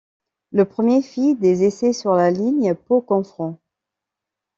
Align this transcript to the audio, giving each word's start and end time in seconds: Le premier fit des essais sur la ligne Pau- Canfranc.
Le 0.51 0.65
premier 0.65 1.03
fit 1.03 1.35
des 1.35 1.63
essais 1.63 1.93
sur 1.93 2.13
la 2.15 2.31
ligne 2.31 2.73
Pau- 2.73 3.01
Canfranc. 3.07 3.59